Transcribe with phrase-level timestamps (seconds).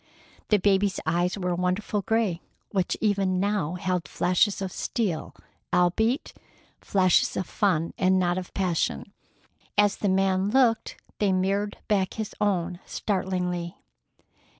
[0.49, 6.33] The baby's eyes were a wonderful gray, which even now held flashes of steel—albeit
[6.79, 9.13] flashes of fun and not of passion.
[9.77, 13.77] As the man looked, they mirrored back his own startlingly.